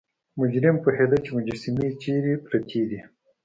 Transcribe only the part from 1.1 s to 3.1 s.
چې مجسمې چیرته پرتې دي.